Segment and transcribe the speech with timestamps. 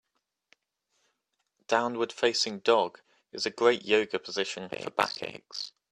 [1.67, 3.01] Downward facing dog
[3.33, 5.73] is a great Yoga position for back aches.